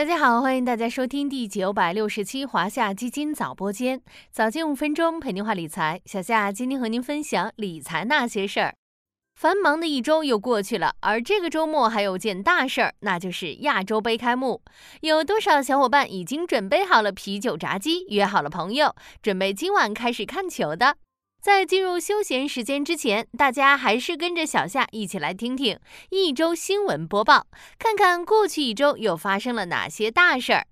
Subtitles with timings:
[0.00, 6.00] 大家好，欢迎大家收听第九百六十期华夏基金早播间，早间五分钟陪您话理财。
[6.06, 8.74] 小夏今天和您分享理财那些事儿。
[9.38, 14.62] 繁忙的一周又过去了，而这个周末还有件大事儿，那就是亚洲杯开幕。
[15.02, 20.96] 有多少小伙伴已经准备好了啤酒、炸鸡，约好了朋友，准备今晚开始看球的？
[21.40, 25.78] 在进入休闲时间之前，大家还是跟着小夏一起来听听
[26.10, 27.46] 一周新闻播报，
[27.78, 30.66] 看看过去一周又发生了哪些大事儿。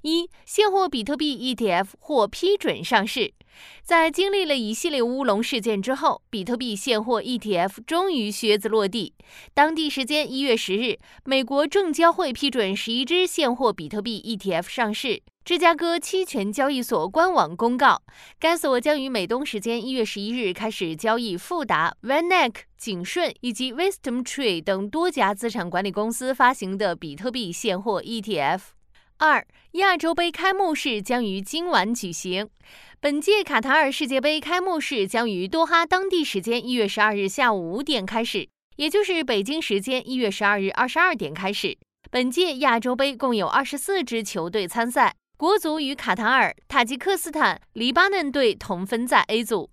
[0.00, 3.34] 一、现货比特币 ETF 获批准上市。
[3.82, 9.12] 在经历了一系列乌龙事件之后，比特币现货 ETF 终于靴子落地。
[9.52, 15.22] 当地时间一月十日，美国证交会批准十一只现货比特币 ETF 上市。
[15.46, 18.02] 芝加哥期权交易所官网公告，
[18.40, 28.60] 该所将于美东时间一月十一日开始交易富达、VanEck、景顺以及 Wisdom Tree 等多家资产管理公司发行的比特币现货 ETF。
[29.18, 32.48] 二、亚洲杯开幕式将于今晚举行。
[32.98, 41.78] 本届卡塔尔世界杯开幕式将于多哈当地时间一月十二日下午五点开始，也就是北京时间一月十二日二十二点开始。
[42.10, 45.14] 本届亚洲杯共有二十四支球队参赛。
[45.38, 49.68] 国足与卡塔尔、塔吉克斯坦、黎巴嫩队同分在 A 组。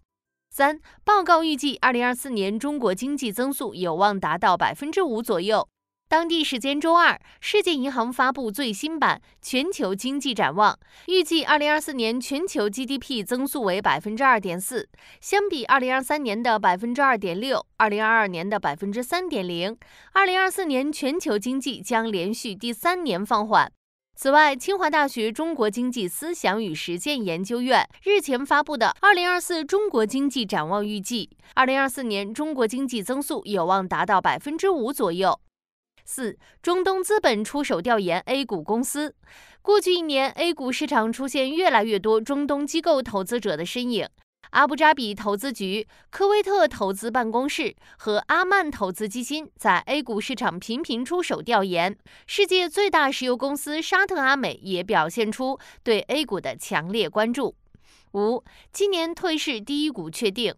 [0.50, 5.66] 三报告预计，二零二四年中国经济增速有望达到百分之五左右。
[6.10, 14.90] 当地时间周二，世界银行发布最新版全球经济展望，预计二零二四年全球 GDP 增速为百分之二点四，
[15.22, 19.78] 相比二零二三年的百分之二点六，二零二二年的百分之三点零，
[20.12, 23.72] 二零二四年全球经济将连续第三年放缓。
[24.16, 35.38] 此外，清华大学中国经济思想与实践研究院日前发布的《二零二四中国经济展望》预计，二零二四年中国经济增速有望达到百分之五左右。
[36.06, 39.16] 四，中东资本出手调研 A 股公司。
[39.64, 44.08] 过去一年，A 股市场出现越来越多中东机构投资者的身影。
[44.54, 51.98] 阿布扎比投资局、科威特投资办公室和阿曼投资基金在 A 股市场频频出手调研。
[52.28, 57.56] 世界最大石油公司沙特阿美也表现出对 A 股的强烈关注。
[58.12, 60.54] 五，今年退市第一股确定，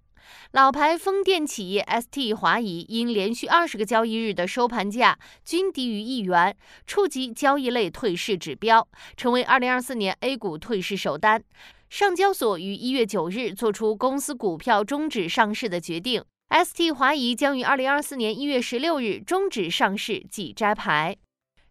[0.51, 6.53] 老牌风电企业 ST 华谊因连续二十个交易日的收盘价均低于一元，
[6.85, 8.85] 触及交易类退市指标，
[9.15, 11.41] 成为二零二四年 A 股退市首单。
[11.89, 21.15] 上交所于一月九日作出公司股票终止上市的决定，ST 华谊将于二零二四年一月十六日终止上市即摘牌。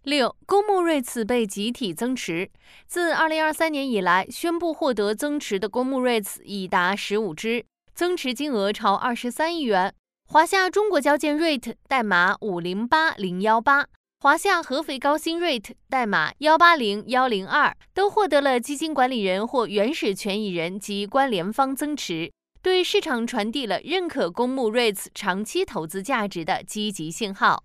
[0.03, 2.50] 六，公募 REITs 被集体增持。
[2.86, 7.64] 自二零二三年以来，宣布获得增持的公募 REITs 已达十五只，
[7.94, 9.94] 增持金额超二十三亿元。
[10.26, 13.86] 华夏中国交建 REIT 代码五零八零幺八。
[14.24, 27.64] 华夏合肥高新 REIT 代码幺八零幺零二都获得了基金管理人或原始权益人及关联方增持，对市场传递了认可公募 REITs 长期投资价值的积极信号。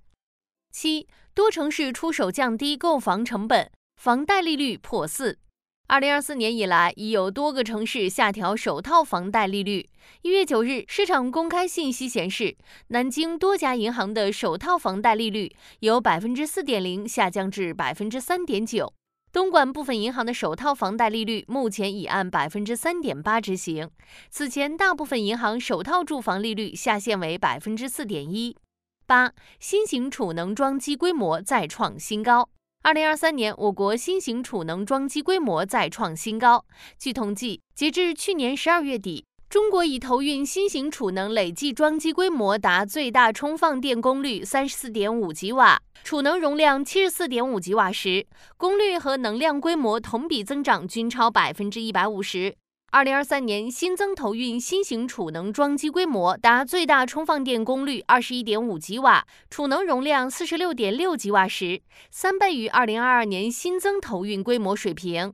[0.73, 5.39] 七，多城市出手降低购房成本，房贷利率破四。
[5.89, 9.89] 二零二四年以来，已有多个城市下调首套房贷利率。
[10.21, 12.55] 一月九日，市场公开信息显示，
[12.89, 18.93] 南京多家银行的首套房贷利率由百分之四点零下降至百分之三点九。
[19.31, 23.89] 东莞部分银行的首套房贷利率目前已按百分之三点八执行。
[24.29, 28.55] 此前，大部分银行首套住房利率下限为百分之四点一。
[29.07, 32.47] 八，新型储能装机规模再创新高。
[32.81, 36.65] 二零二三年，我国新型储能装机规模再创新高。
[36.97, 48.25] 据统计，截至去年十二月底，中国已投运新型储能累计装机规模达最大充放电功率三十四点五吉瓦，储能容量七十四点五吉瓦时，
[48.57, 52.55] 功率和能量规模同比增长均超百分之一百五十。
[52.91, 65.31] 二零二三年新增投运新型储能装机规模达最大充放电功率二十一点五吉瓦，储能容量四十六点六吉瓦时，三倍于二零二二年新增投运规模水平。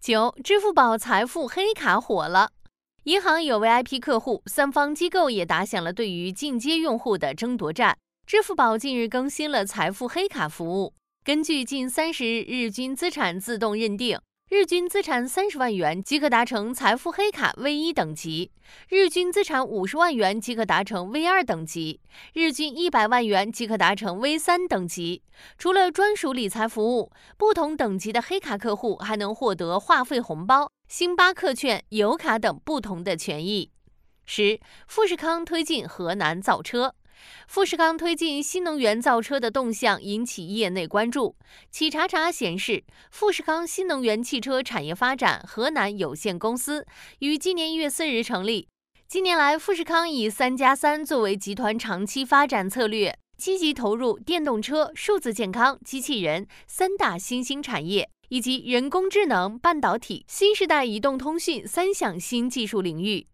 [0.00, 2.48] 九，支付宝财富黑卡火了，
[3.04, 7.98] 银行有 VIP 客户，三方机构也打响了对于进阶用户的争夺战。
[8.26, 14.18] 支付宝近日更新了财富黑卡服务，根据近三十日日均资产自动认定。
[14.48, 18.52] 日均资产三十万元即可达成财富黑卡 V 一等级，
[18.88, 22.00] 日均资产五十万元即可达成 V 二等级，
[22.32, 25.24] 日均一百万元即可达成 V 三等级。
[25.58, 33.72] 除了专属理财服务，不同等级的黑卡客户还能获得话费红包、星巴克券、油卡等不同的权益。
[34.26, 36.94] 十，富士康推进河南造车。
[37.46, 41.36] 富士康推进新能源造车的动向引起业内关注。
[41.70, 46.86] 企查查显示，富士康新能源汽车产业发展河南有限公司
[47.20, 48.68] 于今年一月四日成立。
[49.08, 63.28] 近年来，富士康以“三加三”作为集团长期发展策略，积极投入电动车、数字健康、机器人三大新兴产业，以及人工智能、半导体、新时代移动通讯三项新技术领域。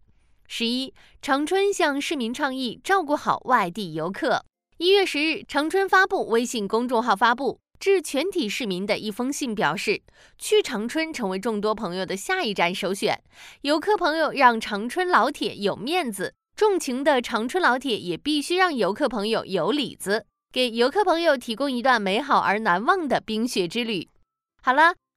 [0.47, 4.45] 十一，长春向市民倡议照顾好外地游客。
[4.77, 10.01] 一月十日，长春发布微信公众号发布致全体市民的一封信，表示
[10.37, 13.21] 去长春成为众多朋友的下一站首选。
[13.61, 24.09] 游客朋友让长春老铁有面子，重情的长春老铁也必须让游客朋友有里子，给游客朋友提供一段美好而难忘的冰雪之旅。
[24.61, 24.93] 好了。